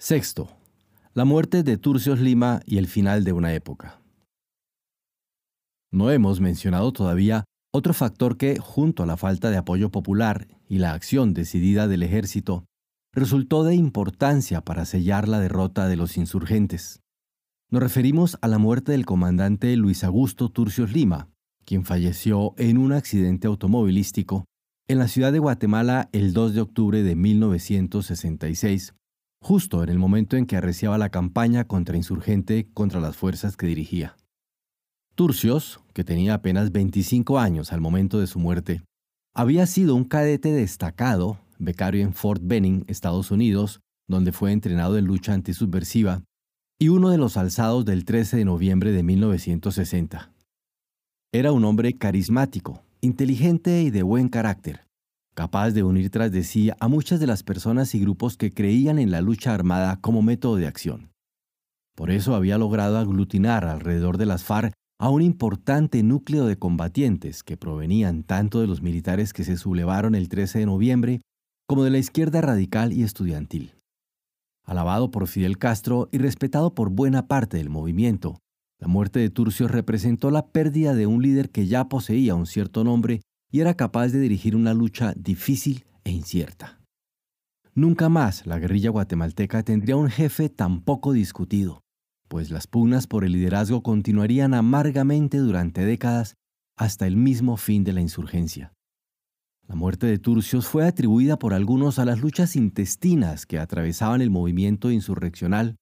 [0.00, 0.48] Sexto,
[1.12, 4.00] la muerte de Turcios Lima y el final de una época.
[5.90, 10.78] No hemos mencionado todavía otro factor que, junto a la falta de apoyo popular y
[10.78, 12.64] la acción decidida del ejército,
[13.12, 17.00] resultó de importancia para sellar la derrota de los insurgentes.
[17.68, 21.28] Nos referimos a la muerte del comandante Luis Augusto Turcios Lima,
[21.64, 24.44] quien falleció en un accidente automovilístico
[24.86, 28.94] en la ciudad de Guatemala el 2 de octubre de 1966
[29.40, 34.16] justo en el momento en que arreciaba la campaña contrainsurgente contra las fuerzas que dirigía.
[35.14, 38.82] Turcios, que tenía apenas 25 años al momento de su muerte,
[39.34, 45.04] había sido un cadete destacado, becario en Fort Benning, Estados Unidos, donde fue entrenado en
[45.04, 46.22] lucha antisubversiva,
[46.80, 50.32] y uno de los alzados del 13 de noviembre de 1960.
[51.32, 54.87] Era un hombre carismático, inteligente y de buen carácter,
[55.38, 58.98] capaz de unir tras de sí a muchas de las personas y grupos que creían
[58.98, 61.12] en la lucha armada como método de acción.
[61.94, 67.44] Por eso había logrado aglutinar alrededor de las FARC a un importante núcleo de combatientes
[67.44, 71.20] que provenían tanto de los militares que se sublevaron el 13 de noviembre
[71.68, 73.74] como de la izquierda radical y estudiantil.
[74.64, 78.40] Alabado por Fidel Castro y respetado por buena parte del movimiento,
[78.80, 82.82] la muerte de Turcio representó la pérdida de un líder que ya poseía un cierto
[82.82, 86.80] nombre y era capaz de dirigir una lucha difícil e incierta.
[87.74, 91.82] Nunca más la guerrilla guatemalteca tendría un jefe tan poco discutido,
[92.28, 96.34] pues las pugnas por el liderazgo continuarían amargamente durante décadas
[96.76, 98.72] hasta el mismo fin de la insurgencia.
[99.66, 104.30] La muerte de Turcios fue atribuida por algunos a las luchas intestinas que atravesaban el
[104.30, 105.76] movimiento insurreccional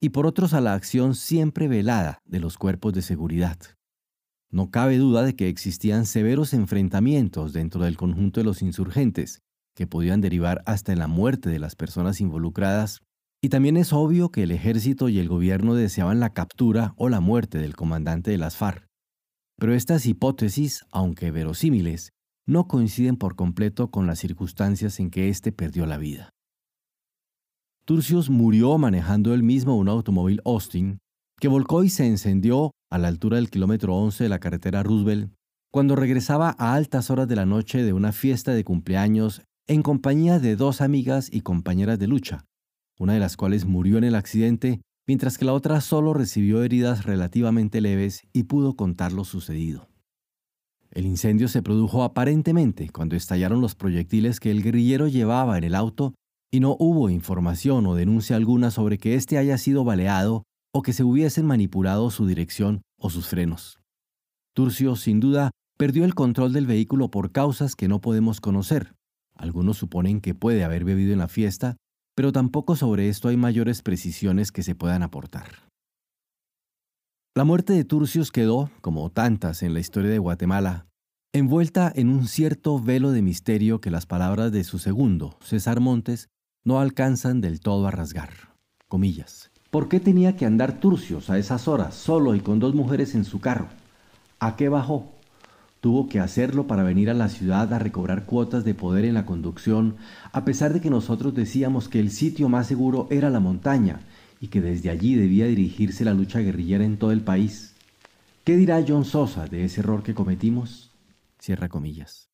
[0.00, 3.56] y por otros a la acción siempre velada de los cuerpos de seguridad.
[4.52, 9.40] No cabe duda de que existían severos enfrentamientos dentro del conjunto de los insurgentes,
[9.74, 13.00] que podían derivar hasta en la muerte de las personas involucradas,
[13.42, 17.20] y también es obvio que el ejército y el gobierno deseaban la captura o la
[17.20, 18.86] muerte del comandante de las FARC.
[19.58, 22.10] Pero estas hipótesis, aunque verosímiles,
[22.46, 26.30] no coinciden por completo con las circunstancias en que éste perdió la vida.
[27.84, 30.98] Turcios murió manejando él mismo un automóvil Austin
[31.40, 35.32] que volcó y se encendió a la altura del kilómetro 11 de la carretera Roosevelt,
[35.72, 40.38] cuando regresaba a altas horas de la noche de una fiesta de cumpleaños en compañía
[40.38, 42.44] de dos amigas y compañeras de lucha,
[42.98, 47.06] una de las cuales murió en el accidente, mientras que la otra solo recibió heridas
[47.06, 49.88] relativamente leves y pudo contar lo sucedido.
[50.90, 55.74] El incendio se produjo aparentemente cuando estallaron los proyectiles que el guerrillero llevaba en el
[55.74, 56.12] auto
[56.50, 60.92] y no hubo información o denuncia alguna sobre que éste haya sido baleado o que
[60.92, 63.78] se hubiesen manipulado su dirección o sus frenos.
[64.54, 68.94] Turcio, sin duda, perdió el control del vehículo por causas que no podemos conocer.
[69.34, 71.76] Algunos suponen que puede haber bebido en la fiesta,
[72.14, 75.68] pero tampoco sobre esto hay mayores precisiones que se puedan aportar.
[77.34, 80.86] La muerte de Turcios quedó, como tantas en la historia de Guatemala,
[81.32, 86.28] envuelta en un cierto velo de misterio que las palabras de su segundo, César Montes,
[86.62, 88.54] no alcanzan del todo a rasgar.
[88.86, 89.51] Comillas.
[89.72, 93.24] ¿Por qué tenía que andar Turcios a esas horas, solo y con dos mujeres en
[93.24, 93.68] su carro?
[94.38, 95.10] ¿A qué bajó?
[95.80, 99.24] Tuvo que hacerlo para venir a la ciudad a recobrar cuotas de poder en la
[99.24, 99.96] conducción,
[100.30, 104.02] a pesar de que nosotros decíamos que el sitio más seguro era la montaña
[104.42, 107.72] y que desde allí debía dirigirse la lucha guerrillera en todo el país.
[108.44, 110.90] ¿Qué dirá John Sosa de ese error que cometimos?
[111.70, 112.28] Comillas.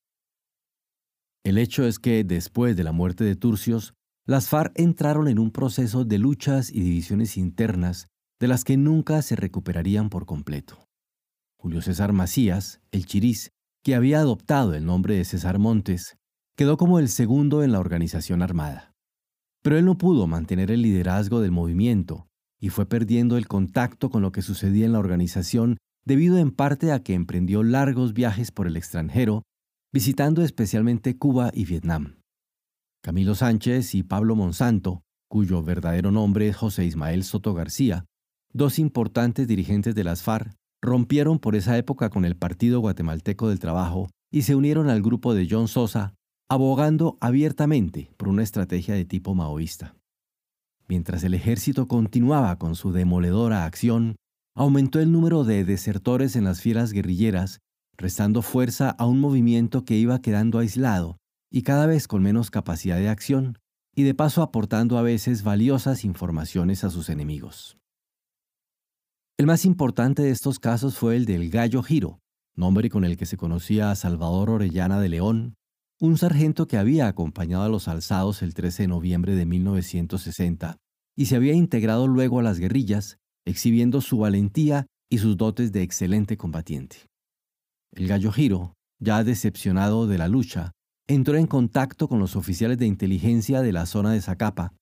[1.45, 3.93] El hecho es que, después de la muerte de Turcios,
[4.29, 8.09] las FARC entraron en un proceso de luchas y divisiones internas
[8.39, 10.77] de las que nunca se recuperarían por completo.
[11.57, 13.49] Julio César Macías, el chiriz,
[13.83, 16.15] que había adoptado el nombre de César Montes,
[16.55, 18.93] quedó como el segundo en la organización armada.
[19.63, 22.27] Pero él no pudo mantener el liderazgo del movimiento
[22.59, 26.91] y fue perdiendo el contacto con lo que sucedía en la organización debido en parte
[26.91, 29.41] a que emprendió largos viajes por el extranjero,
[29.91, 32.18] visitando especialmente Cuba y Vietnam.
[33.01, 38.03] Camilo Sánchez y Pablo Monsanto, cuyo verdadero nombre es José Ismael Soto García,
[38.51, 43.59] dos importantes dirigentes de las FARC, rompieron por esa época con el Partido Guatemalteco del
[43.59, 46.13] Trabajo y se unieron al grupo de John Sosa,
[46.49, 49.95] abogando abiertamente por una estrategia de tipo maoísta.
[50.89, 54.17] Mientras el ejército continuaba con su demoledora acción,
[54.55, 57.59] aumentó el número de desertores en las filas guerrilleras,
[57.95, 61.15] restando fuerza a un movimiento que iba quedando aislado
[61.51, 63.57] y cada vez con menos capacidad de acción,
[63.95, 67.77] y de paso aportando a veces valiosas informaciones a sus enemigos.
[69.37, 72.19] El más importante de estos casos fue el del Gallo Giro,
[72.55, 75.55] nombre con el que se conocía a Salvador Orellana de León,
[75.99, 80.77] un sargento que había acompañado a los alzados el 13 de noviembre de 1960
[81.15, 85.81] y se había integrado luego a las guerrillas, exhibiendo su valentía y sus dotes de
[85.81, 87.07] excelente combatiente.
[87.91, 90.71] El gallo Giro, ya decepcionado de la lucha,
[91.09, 94.73] entró en contacto con los oficiales de inteligencia de la zona de Zacapa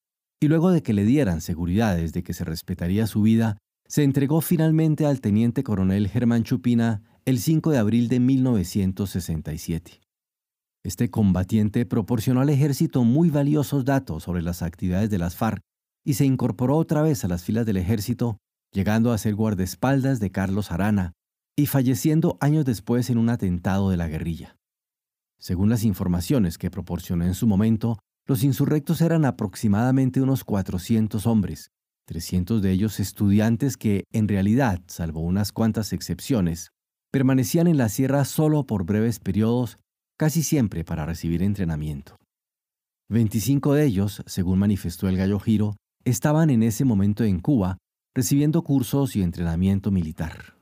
[0.42, 3.58] y luego de que le dieran seguridades de que se respetaría su vida,
[3.88, 10.02] se entregó finalmente al teniente coronel Germán Chupina el 5 de abril de 1967.
[10.84, 15.62] Este combatiente proporcionó al ejército muy valiosos datos sobre las actividades de las FARC
[16.06, 18.38] y se incorporó otra vez a las filas del ejército,
[18.74, 21.14] llegando a ser guardaespaldas de Carlos Arana
[21.56, 24.57] y falleciendo años después en un atentado de la guerrilla.
[25.40, 31.72] Según las informaciones que proporcionó en su momento, los insurrectos eran aproximadamente unos 400 hombres,
[32.08, 36.72] 300 de ellos estudiantes que, en realidad, salvo unas cuantas excepciones,
[37.12, 39.78] permanecían en la sierra solo por breves periodos
[40.18, 42.18] casi siempre para recibir entrenamiento.
[43.10, 47.78] 25 de ellos, según manifestó el Gallo Giro, estaban en ese momento en Cuba
[48.16, 50.58] recibiendo cursos y entrenamiento militar.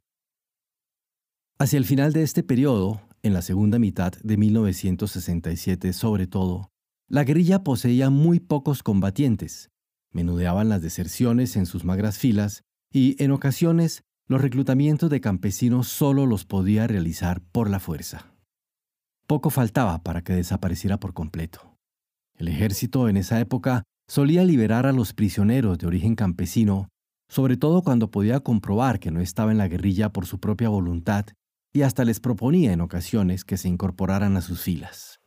[1.57, 6.69] Hacia el final de este periodo, en la segunda mitad de 1967 sobre todo,
[7.09, 9.71] la guerrilla poseía muy pocos combatientes,
[10.11, 12.61] menudeaban las deserciones en sus magras filas
[12.91, 18.31] y, en ocasiones, los reclutamientos de campesinos solo los podía realizar por la fuerza.
[19.25, 21.75] Poco faltaba para que desapareciera por completo.
[22.35, 26.89] El ejército en esa época solía liberar a los prisioneros de origen campesino,
[27.27, 31.25] sobre todo cuando podía comprobar que no estaba en la guerrilla por su propia voluntad
[31.75, 35.19] y hasta les proponía en ocasiones que se incorporaran a sus filas.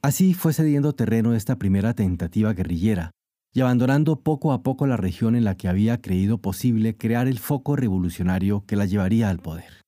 [0.00, 3.10] Así fue cediendo terreno esta primera tentativa guerrillera
[3.52, 7.40] y abandonando poco a poco la región en la que había creído posible crear el
[7.40, 9.82] foco revolucionario que la llevaría al poder.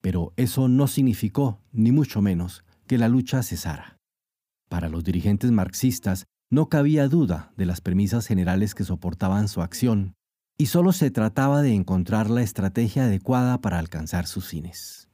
[0.00, 3.96] Pero eso no significó, ni mucho menos, que la lucha cesara.
[4.68, 10.14] Para los dirigentes marxistas no cabía duda de las premisas generales que soportaban su acción,
[10.60, 15.08] y solo se trataba de encontrar la estrategia adecuada para alcanzar sus fines.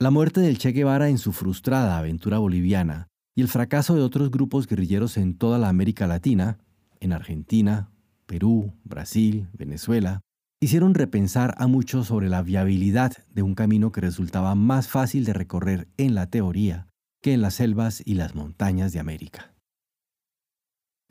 [0.00, 4.32] La muerte del Che Guevara en su frustrada aventura boliviana y el fracaso de otros
[4.32, 6.58] grupos guerrilleros en toda la América Latina,
[6.98, 7.92] en Argentina,
[8.26, 10.22] Perú, Brasil, Venezuela,
[10.58, 15.32] hicieron repensar a muchos sobre la viabilidad de un camino que resultaba más fácil de
[15.32, 16.88] recorrer en la teoría
[17.22, 19.55] que en las selvas y las montañas de América.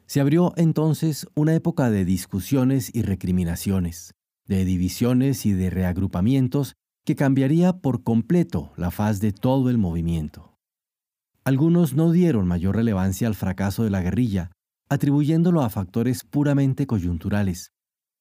[0.07, 4.13] Se abrió entonces una época de discusiones y recriminaciones,
[4.47, 6.75] de divisiones y de reagrupamientos
[7.05, 10.57] que cambiaría por completo la faz de todo el movimiento.
[11.43, 14.51] Algunos no dieron mayor relevancia al fracaso de la guerrilla,
[14.89, 17.71] atribuyéndolo a factores puramente coyunturales,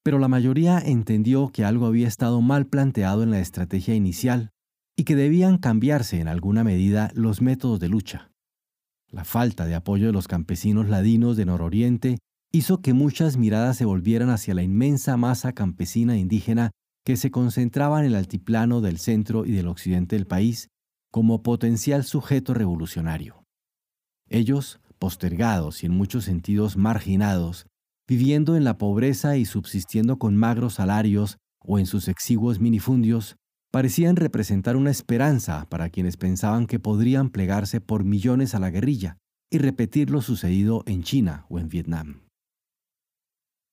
[0.02, 4.50] pero la mayoría entendió que algo había estado mal planteado en la estrategia inicial
[4.96, 8.33] y que debían cambiarse en alguna medida los métodos de lucha.
[9.14, 12.18] La falta de apoyo de los campesinos ladinos de Nororiente
[12.52, 16.72] hizo que muchas miradas se volvieran hacia la inmensa masa campesina e indígena
[17.04, 20.66] que se concentraba en el altiplano del centro y del occidente del país
[21.12, 23.44] como potencial sujeto revolucionario.
[24.28, 27.66] Ellos, postergados y en muchos sentidos marginados,
[28.08, 33.36] viviendo en la pobreza y subsistiendo con magros salarios o en sus exiguos minifundios,
[33.74, 39.18] parecían representar una esperanza para quienes pensaban que podrían plegarse por millones a la guerrilla
[39.50, 42.20] y repetir lo sucedido en China o en Vietnam.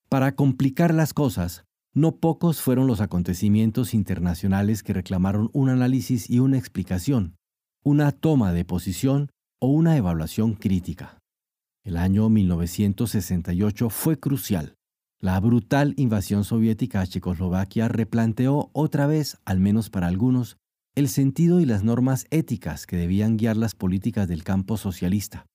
[0.10, 6.40] Para complicar las cosas, no pocos fueron los acontecimientos internacionales que reclamaron un análisis y
[6.40, 7.36] una explicación,
[7.84, 11.20] una toma de posición o una evaluación crítica.
[11.84, 14.74] El año 1968 fue crucial.
[15.22, 20.58] La brutal invasión soviética a Checoslovaquia replanteó otra vez, al menos para algunos,
[20.96, 25.46] el sentido y las normas éticas que debían guiar las políticas del campo socialista.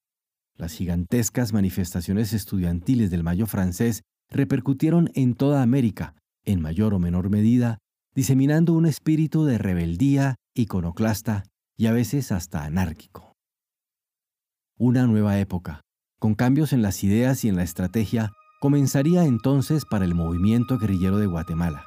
[0.56, 7.28] Las gigantescas manifestaciones estudiantiles del Mayo francés repercutieron en toda América, en mayor o menor
[7.28, 7.78] medida,
[8.14, 11.42] diseminando un espíritu de rebeldía iconoclasta
[11.76, 13.32] y a veces hasta anárquico.
[14.78, 15.80] Una nueva época,
[16.20, 21.18] con cambios en las ideas y en la estrategia, comenzaría entonces para el movimiento guerrillero
[21.18, 21.84] de Guatemala,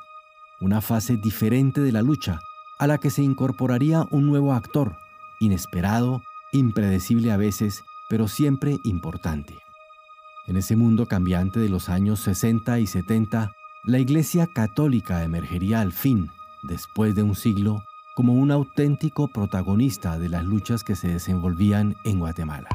[0.61, 2.39] una fase diferente de la lucha,
[2.79, 4.97] a la que se incorporaría un nuevo actor,
[5.39, 6.21] inesperado,
[6.51, 9.57] impredecible a veces, pero siempre importante.
[10.47, 13.51] En ese mundo cambiante de los años 60 y 70,
[13.83, 16.31] la Iglesia Católica emergería al fin,
[16.63, 17.83] después de un siglo,
[18.15, 22.67] como un auténtico protagonista de las luchas que se desenvolvían en Guatemala.